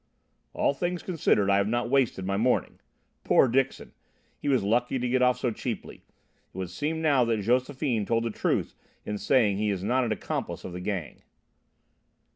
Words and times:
"All 0.53 0.73
things 0.73 1.03
considered, 1.03 1.47
I 1.51 1.57
have 1.57 1.67
not 1.67 1.87
wasted 1.87 2.25
my 2.25 2.35
morning. 2.35 2.79
Poor 3.23 3.47
Dixon! 3.47 3.93
He 4.39 4.49
was 4.49 4.63
lucky 4.63 4.97
to 4.97 5.07
get 5.07 5.21
off 5.21 5.37
so 5.37 5.51
cheaply. 5.51 5.97
It 5.97 6.57
would 6.57 6.71
seem 6.71 7.03
now 7.03 7.23
that 7.25 7.43
Josephine 7.43 8.07
told 8.07 8.23
the 8.23 8.31
truth 8.31 8.73
in 9.05 9.19
saying 9.19 9.57
he 9.57 9.69
is 9.69 9.83
not 9.83 10.03
an 10.03 10.11
accomplice 10.11 10.63
of 10.63 10.73
the 10.73 10.81
Gang." 10.81 11.21